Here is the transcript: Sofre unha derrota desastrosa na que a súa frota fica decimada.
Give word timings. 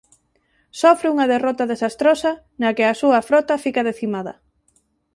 Sofre 0.79 1.07
unha 1.13 1.29
derrota 1.33 1.63
desastrosa 1.71 2.31
na 2.61 2.69
que 2.75 2.83
a 2.87 2.97
súa 3.01 3.19
frota 3.29 3.61
fica 3.65 3.85
decimada. 3.89 4.33